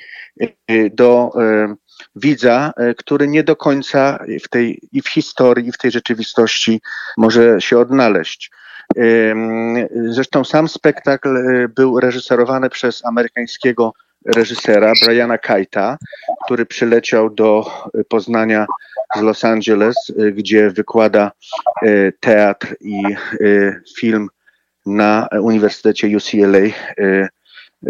do 0.92 1.30
widza, 2.16 2.72
e, 2.76 2.94
który 2.94 3.28
nie 3.28 3.44
do 3.44 3.56
końca 3.56 4.18
w 4.42 4.48
tej, 4.48 4.80
i 4.92 5.02
w 5.02 5.08
historii, 5.08 5.68
i 5.68 5.72
w 5.72 5.78
tej 5.78 5.90
rzeczywistości 5.90 6.80
może 7.16 7.60
się 7.60 7.78
odnaleźć. 7.78 8.50
Zresztą 10.08 10.44
sam 10.44 10.68
spektakl 10.68 11.36
e, 11.36 11.68
był 11.68 12.00
reżyserowany 12.00 12.70
przez 12.70 13.04
amerykańskiego 13.04 13.92
reżysera 14.36 14.92
Briana 15.04 15.38
Kajta, 15.38 15.98
który 16.44 16.66
przyleciał 16.66 17.30
do 17.30 17.70
Poznania 18.08 18.66
z 19.16 19.20
Los 19.20 19.44
Angeles, 19.44 19.96
e, 20.18 20.32
gdzie 20.32 20.70
wykłada 20.70 21.32
teatr 22.20 22.76
i 22.80 23.02
film 23.98 24.28
na 24.86 25.28
Uniwersytecie 25.40 26.16
UCLA 26.16 26.68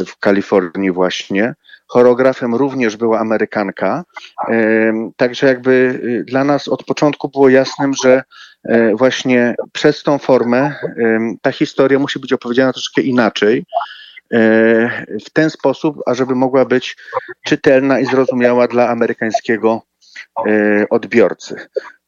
w 0.06 0.18
Kalifornii 0.18 0.90
właśnie. 0.90 1.54
Choreografem 1.92 2.54
również 2.54 2.96
była 2.96 3.18
Amerykanka. 3.18 4.04
Także 5.16 5.46
jakby 5.46 5.70
y, 5.70 6.24
dla 6.24 6.44
nas 6.44 6.68
od 6.68 6.84
początku 6.84 7.28
było 7.28 7.48
jasnym, 7.48 7.94
że 8.02 8.22
e, 8.64 8.94
właśnie 8.94 9.54
przez 9.72 10.02
tą 10.02 10.18
formę 10.18 10.74
ta 11.42 11.52
historia 11.52 11.98
musi 11.98 12.18
być 12.18 12.32
opowiedziana 12.32 12.72
troszkę 12.72 13.02
inaczej 13.02 13.64
e, 14.32 14.38
w 15.26 15.30
ten 15.32 15.50
sposób, 15.50 16.00
ażeby 16.06 16.34
mogła 16.34 16.64
być 16.64 16.96
czytelna 17.46 18.00
i 18.00 18.06
zrozumiała 18.06 18.68
dla 18.68 18.88
amerykańskiego 18.88 19.82
e, 20.46 20.86
odbiorcy. 20.90 21.56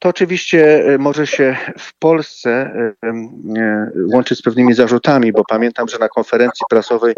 To 0.05 0.09
oczywiście 0.09 0.85
może 0.99 1.27
się 1.27 1.57
w 1.79 1.99
Polsce 1.99 2.71
łączyć 4.13 4.39
z 4.39 4.43
pewnymi 4.43 4.75
zarzutami, 4.75 5.33
bo 5.33 5.45
pamiętam, 5.49 5.89
że 5.89 5.99
na 5.99 6.09
konferencji 6.09 6.67
prasowej, 6.71 7.15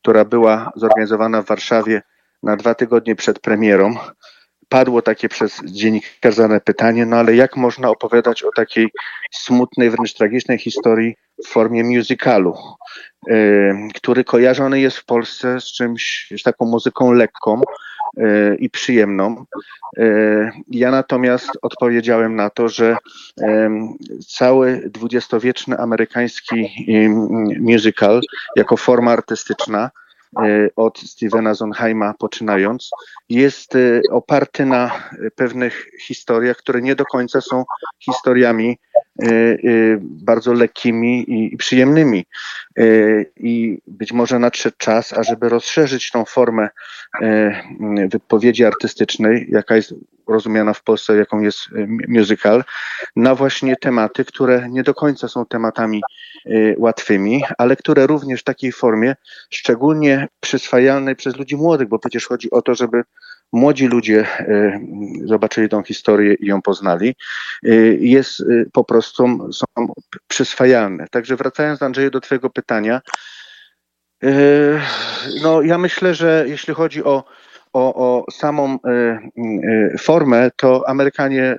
która 0.00 0.24
była 0.24 0.72
zorganizowana 0.76 1.42
w 1.42 1.46
Warszawie 1.46 2.02
na 2.42 2.56
dwa 2.56 2.74
tygodnie 2.74 3.16
przed 3.16 3.40
premierą, 3.40 3.94
padło 4.68 5.02
takie 5.02 5.28
przez 5.28 5.60
dziennikarzy 5.64 6.60
pytanie, 6.64 7.06
no 7.06 7.16
ale 7.16 7.34
jak 7.34 7.56
można 7.56 7.90
opowiadać 7.90 8.42
o 8.42 8.50
takiej 8.56 8.88
smutnej, 9.32 9.90
wręcz 9.90 10.14
tragicznej 10.14 10.58
historii 10.58 11.14
w 11.44 11.48
formie 11.48 11.84
musicalu, 11.84 12.54
który 13.94 14.24
kojarzony 14.24 14.80
jest 14.80 14.96
w 14.96 15.04
Polsce 15.04 15.60
z 15.60 15.64
czymś, 15.64 16.32
z 16.38 16.42
taką 16.42 16.66
muzyką 16.66 17.12
lekką 17.12 17.60
i 18.58 18.70
przyjemną. 18.70 19.44
Ja 20.70 20.90
natomiast 20.90 21.50
odpowiedziałem 21.62 22.36
na 22.36 22.50
to, 22.50 22.68
że 22.68 22.96
cały 24.28 24.90
dwudziestowieczny 24.90 25.78
amerykański 25.78 26.86
musical 27.60 28.20
jako 28.56 28.76
forma 28.76 29.12
artystyczna 29.12 29.90
E, 29.90 29.90
od 30.76 30.98
Stevena 30.98 31.54
Zonheima 31.54 32.14
poczynając, 32.18 32.90
jest 33.28 33.76
e, 33.76 34.00
oparty 34.10 34.66
na 34.66 35.10
pewnych 35.34 35.86
historiach, 36.02 36.56
które 36.56 36.82
nie 36.82 36.94
do 36.94 37.04
końca 37.04 37.40
są 37.40 37.64
historiami 37.98 38.78
e, 39.22 39.28
bardzo 40.00 40.52
lekkimi 40.52 41.24
i 41.52 41.56
przyjemnymi. 41.56 42.26
I 43.36 43.78
być 43.86 44.12
może 44.12 44.38
nadszedł 44.38 44.76
czas, 44.78 45.12
ażeby 45.12 45.48
rozszerzyć 45.48 46.10
tą 46.10 46.24
formę 46.24 46.68
wypowiedzi 48.08 48.64
artystycznej, 48.64 49.46
jaka 49.50 49.76
jest 49.76 49.94
rozumiana 50.28 50.74
w 50.74 50.82
Polsce, 50.82 51.16
jaką 51.16 51.40
jest 51.40 51.58
musical, 52.08 52.64
na 53.16 53.34
właśnie 53.34 53.76
tematy, 53.76 54.24
które 54.24 54.68
nie 54.70 54.82
do 54.82 54.94
końca 54.94 55.28
są 55.28 55.46
tematami 55.46 56.02
łatwymi, 56.76 57.42
ale 57.58 57.76
które 57.76 58.06
również 58.06 58.40
w 58.40 58.44
takiej 58.44 58.72
formie, 58.72 59.16
szczególnie 59.50 60.28
przyswajalnej 60.40 61.16
przez 61.16 61.36
ludzi 61.36 61.56
młodych, 61.56 61.88
bo 61.88 61.98
przecież 61.98 62.26
chodzi 62.26 62.50
o 62.50 62.62
to, 62.62 62.74
żeby 62.74 63.02
młodzi 63.52 63.86
ludzie 63.86 64.26
e, 64.38 64.80
zobaczyli 65.24 65.68
tą 65.68 65.82
historię 65.82 66.34
i 66.34 66.46
ją 66.46 66.62
poznali, 66.62 67.14
jest 67.98 68.44
po 68.72 68.84
prostu 68.84 69.52
są 69.52 69.66
przyswajalne. 70.28 71.06
Także 71.10 71.36
wracając 71.36 71.82
Andrzeju 71.82 72.10
do 72.10 72.20
Twojego 72.20 72.50
pytania, 72.50 73.00
no 75.42 75.62
ja 75.62 75.78
myślę, 75.78 76.14
że 76.14 76.44
jeśli 76.48 76.74
chodzi 76.74 77.04
o, 77.04 77.24
o, 77.78 77.94
o 77.94 78.24
samą 78.30 78.78
formę, 79.98 80.50
to 80.56 80.88
Amerykanie 80.88 81.58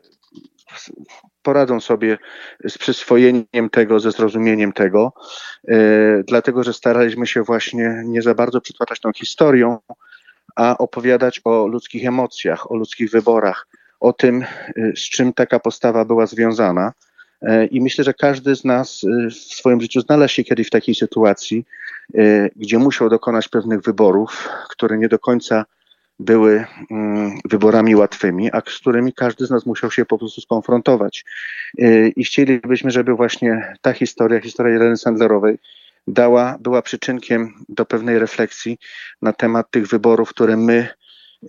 poradzą 1.41 1.79
sobie 1.79 2.17
z 2.67 2.77
przyswojeniem 2.77 3.69
tego, 3.71 3.99
ze 3.99 4.11
zrozumieniem 4.11 4.73
tego, 4.73 5.13
dlatego 6.27 6.63
że 6.63 6.73
staraliśmy 6.73 7.27
się 7.27 7.43
właśnie 7.43 8.01
nie 8.05 8.21
za 8.21 8.33
bardzo 8.33 8.61
przytłaczać 8.61 8.99
tą 8.99 9.11
historią, 9.13 9.77
a 10.55 10.77
opowiadać 10.77 11.41
o 11.43 11.67
ludzkich 11.67 12.05
emocjach, 12.05 12.71
o 12.71 12.75
ludzkich 12.75 13.11
wyborach, 13.11 13.67
o 13.99 14.13
tym, 14.13 14.45
y, 14.77 14.93
z 14.95 15.09
czym 15.09 15.33
taka 15.33 15.59
postawa 15.59 16.05
była 16.05 16.25
związana. 16.25 16.93
I 17.71 17.81
myślę, 17.81 18.03
że 18.03 18.13
każdy 18.13 18.55
z 18.55 18.65
nas 18.65 19.03
y, 19.03 19.29
w 19.29 19.33
swoim 19.33 19.81
życiu 19.81 20.01
znalazł 20.01 20.33
się 20.33 20.43
kiedyś 20.43 20.67
w 20.67 20.69
takiej 20.69 20.95
sytuacji, 20.95 21.65
y, 22.15 22.51
gdzie 22.55 22.79
musiał 22.79 23.09
dokonać 23.09 23.47
pewnych 23.47 23.81
wyborów, 23.81 24.49
które 24.69 24.97
nie 24.97 25.09
do 25.09 25.19
końca 25.19 25.65
były 26.19 26.65
mm, 26.91 27.39
wyborami 27.45 27.95
łatwymi, 27.95 28.51
a 28.51 28.61
z 28.69 28.77
którymi 28.79 29.13
każdy 29.13 29.45
z 29.45 29.49
nas 29.49 29.65
musiał 29.65 29.91
się 29.91 30.05
po 30.05 30.17
prostu 30.17 30.41
skonfrontować. 30.41 31.25
I 32.15 32.23
chcielibyśmy, 32.23 32.91
żeby 32.91 33.13
właśnie 33.13 33.73
ta 33.81 33.93
historia, 33.93 34.41
historia 34.41 34.73
Jeleny 34.73 34.97
Sandlerowej, 34.97 35.57
dała, 36.09 36.57
była 36.59 36.81
przyczynkiem 36.81 37.53
do 37.69 37.85
pewnej 37.85 38.19
refleksji 38.19 38.77
na 39.21 39.33
temat 39.33 39.71
tych 39.71 39.87
wyborów, 39.87 40.29
które 40.29 40.57
my 40.57 40.87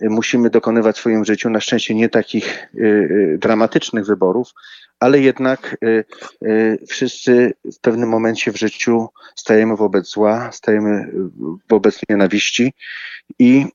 y, 0.03 0.09
musimy 0.09 0.49
dokonywać 0.49 0.95
w 0.95 0.99
swoim 0.99 1.25
życiu. 1.25 1.49
Na 1.49 1.59
szczęście 1.59 1.95
nie 1.95 2.09
takich 2.09 2.67
y, 2.75 2.79
y, 2.79 3.37
dramatycznych 3.41 4.05
wyborów, 4.05 4.53
ale 5.01 5.19
jednak 5.19 5.77
wszyscy 6.89 7.53
w 7.73 7.79
pewnym 7.79 8.09
momencie 8.09 8.51
w 8.51 8.57
życiu 8.57 9.07
stajemy 9.35 9.75
wobec 9.75 10.07
zła, 10.07 10.51
stajemy 10.51 11.11
wobec 11.69 11.99
nienawiści 12.09 12.73
i 13.39 13.65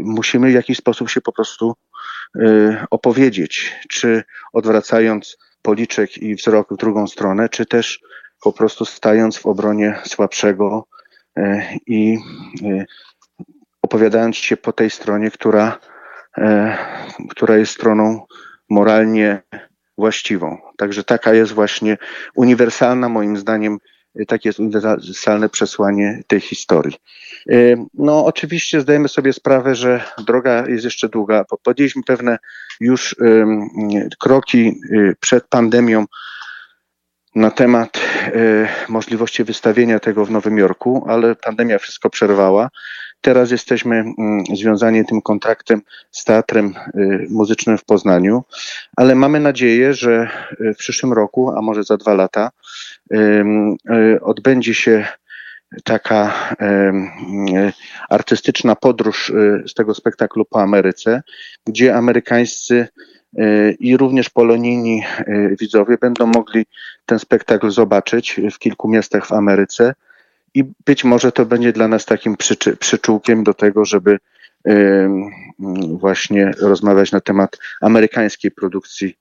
musimy 0.00 0.50
w 0.50 0.54
jakiś 0.54 0.78
sposób 0.78 1.10
się 1.10 1.20
po 1.20 1.32
prostu 1.32 1.74
opowiedzieć, 2.90 3.76
czy 3.88 4.22
odwracając 4.52 5.36
policzek 5.62 6.18
i 6.18 6.34
wzrok 6.34 6.74
w 6.74 6.76
drugą 6.76 7.06
stronę, 7.06 7.48
czy 7.48 7.66
też 7.66 8.00
po 8.42 8.52
prostu 8.52 8.84
stając 8.84 9.38
w 9.38 9.46
obronie 9.46 9.98
słabszego 10.04 10.86
i 11.86 12.18
opowiadając 13.82 14.36
się 14.36 14.56
po 14.56 14.72
tej 14.72 14.90
stronie, 14.90 15.30
która, 15.30 15.78
która 17.30 17.56
jest 17.56 17.72
stroną 17.72 18.26
moralnie 18.70 19.42
właściwą. 19.98 20.58
Także 20.76 21.04
taka 21.04 21.34
jest 21.34 21.52
właśnie 21.52 21.98
uniwersalna, 22.34 23.08
moim 23.08 23.36
zdaniem, 23.36 23.78
takie 24.26 24.48
jest 24.48 24.60
uniwersalne 24.60 25.48
przesłanie 25.48 26.22
tej 26.26 26.40
historii. 26.40 26.96
No, 27.94 28.24
oczywiście 28.24 28.80
zdajemy 28.80 29.08
sobie 29.08 29.32
sprawę, 29.32 29.74
że 29.74 30.04
droga 30.26 30.68
jest 30.68 30.84
jeszcze 30.84 31.08
długa. 31.08 31.44
Podjęliśmy 31.62 32.02
pewne 32.02 32.38
już 32.80 33.16
kroki 34.18 34.80
przed 35.20 35.48
pandemią 35.48 36.04
na 37.34 37.50
temat 37.50 37.96
y, 37.96 38.68
możliwości 38.88 39.44
wystawienia 39.44 40.00
tego 40.00 40.24
w 40.24 40.30
Nowym 40.30 40.58
Jorku, 40.58 41.04
ale 41.08 41.34
pandemia 41.34 41.78
wszystko 41.78 42.10
przerwała. 42.10 42.68
Teraz 43.20 43.50
jesteśmy 43.50 44.04
y, 44.52 44.56
związani 44.56 45.04
tym 45.04 45.22
kontraktem 45.22 45.82
z 46.10 46.24
Teatrem 46.24 46.74
y, 46.96 47.26
Muzycznym 47.30 47.78
w 47.78 47.84
Poznaniu, 47.84 48.44
ale 48.96 49.14
mamy 49.14 49.40
nadzieję, 49.40 49.94
że 49.94 50.30
w 50.60 50.76
przyszłym 50.76 51.12
roku, 51.12 51.50
a 51.50 51.62
może 51.62 51.84
za 51.84 51.96
dwa 51.96 52.14
lata, 52.14 52.50
odbędzie 54.20 54.74
się 54.74 55.06
taka 55.84 56.34
artystyczna 58.08 58.76
podróż 58.76 59.32
z 59.66 59.74
tego 59.74 59.94
spektaklu 59.94 60.44
po 60.44 60.62
Ameryce, 60.62 61.22
gdzie 61.66 61.94
amerykańscy 61.94 62.88
i 63.78 63.96
również 63.96 64.30
polonijni 64.30 65.02
widzowie 65.60 65.96
będą 66.00 66.26
mogli 66.26 66.66
ten 67.06 67.18
spektakl 67.18 67.70
zobaczyć 67.70 68.40
w 68.52 68.58
kilku 68.58 68.88
miastach 68.88 69.26
w 69.26 69.32
Ameryce 69.32 69.94
i 70.54 70.64
być 70.86 71.04
może 71.04 71.32
to 71.32 71.46
będzie 71.46 71.72
dla 71.72 71.88
nas 71.88 72.04
takim 72.04 72.36
przyczy, 72.36 72.76
przyczółkiem 72.76 73.44
do 73.44 73.54
tego, 73.54 73.84
żeby 73.84 74.18
właśnie 75.88 76.52
rozmawiać 76.60 77.12
na 77.12 77.20
temat 77.20 77.58
amerykańskiej 77.80 78.50
produkcji 78.50 79.18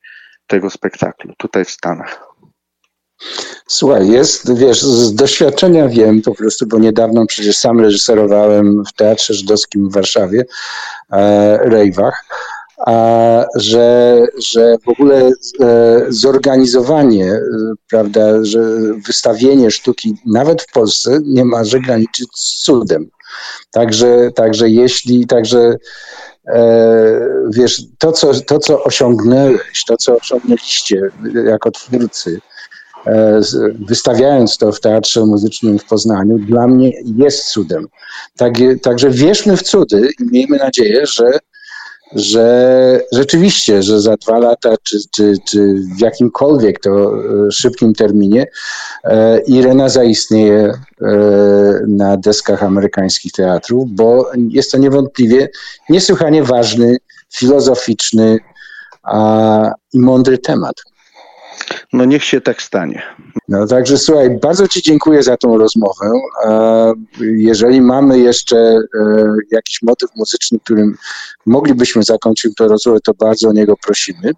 tego 0.48 0.70
spektaklu 0.70 1.34
tutaj 1.38 1.66
w 1.66 1.72
Stanach. 1.72 2.28
Słuchaj, 3.68 4.08
jest, 4.08 4.58
wiesz, 4.60 4.82
z 4.82 5.16
doświadczenia 5.16 5.88
wiem 5.88 6.22
po 6.22 6.36
prostu, 6.36 6.68
bo 6.68 6.80
niedawno 6.80 7.26
przecież 7.26 7.58
sam 7.58 7.80
reżyserowałem 7.80 8.84
w 8.86 8.94
Teatrze 8.94 9.34
Żydowskim 9.34 9.90
w 9.90 9.94
Warszawie, 9.94 10.46
e, 11.12 11.58
Rejwach 11.58 12.26
że, 13.56 14.22
że 14.54 14.76
w 14.86 14.90
ogóle 14.90 15.32
e, 15.62 16.06
zorganizowanie, 16.10 17.32
e, 17.32 17.42
prawda, 17.90 18.46
że 18.46 18.60
wystawienie 19.08 19.72
sztuki 19.72 20.16
nawet 20.26 20.62
w 20.62 20.72
Polsce 20.72 21.20
nie 21.24 21.46
może 21.46 21.80
graniczyć 21.80 22.28
z 22.36 22.64
cudem. 22.64 23.10
Także, 23.72 24.32
także 24.36 24.70
jeśli, 24.70 25.28
także 25.28 25.76
e, 26.48 27.30
wiesz, 27.50 27.82
to 27.98 28.12
co, 28.12 28.34
to 28.42 28.60
co 28.60 28.84
osiągnęłeś, 28.84 29.84
to 29.88 29.98
co 29.98 30.18
osiągnęliście 30.18 31.02
jako 31.46 31.72
twórcy, 31.72 32.40
wystawiając 33.88 34.58
to 34.58 34.72
w 34.72 34.80
Teatrze 34.80 35.26
Muzycznym 35.26 35.80
w 35.80 35.86
Poznaniu, 35.86 36.40
dla 36.40 36.68
mnie 36.68 36.92
jest 37.18 37.46
cudem. 37.46 37.88
Tak, 38.38 38.54
także 38.82 39.10
wierzmy 39.10 39.58
w 39.58 39.64
cudy 39.64 40.10
i 40.20 40.24
miejmy 40.32 40.58
nadzieję, 40.58 41.06
że 41.06 41.40
że 42.16 43.02
rzeczywiście, 43.12 43.84
że 43.84 44.02
za 44.02 44.16
dwa 44.18 44.40
lata, 44.40 44.76
czy, 44.84 44.98
czy, 45.16 45.34
czy 45.50 45.76
w 45.98 46.00
jakimkolwiek 46.02 46.80
to 46.80 46.90
e, 46.92 47.52
szybkim 47.52 47.94
terminie, 47.94 48.46
e, 49.04 49.40
Irena 49.40 49.90
zaistnieje 49.90 50.74
e, 51.02 51.08
na 51.88 52.18
deskach 52.18 52.64
amerykańskich 52.64 53.32
teatrów, 53.32 53.92
bo 53.92 54.32
jest 54.50 54.72
to 54.72 54.78
niewątpliwie 54.78 55.50
niesłychanie 55.90 56.44
ważny, 56.44 56.98
filozoficzny 57.34 58.40
i 59.94 60.00
mądry 60.00 60.38
temat. 60.38 60.76
No 61.94 62.06
niech 62.06 62.24
się 62.24 62.42
tak 62.42 62.62
stanie. 62.62 63.02
No 63.48 63.68
także 63.68 63.98
słuchaj, 63.98 64.30
bardzo 64.30 64.68
Ci 64.68 64.82
dziękuję 64.82 65.24
za 65.24 65.38
tą 65.38 65.58
rozmowę. 65.58 66.12
Jeżeli 67.20 67.82
mamy 67.82 68.20
jeszcze 68.20 68.58
e, 68.58 68.80
jakiś 69.52 69.82
motyw 69.82 70.10
muzyczny, 70.16 70.60
którym 70.60 70.98
moglibyśmy 71.46 72.04
zakończyć 72.04 72.56
tę 72.56 72.68
rozmowę, 72.68 73.00
to 73.04 73.14
bardzo 73.14 73.50
o 73.50 73.54
niego 73.54 73.76
prosimy. 73.86 74.32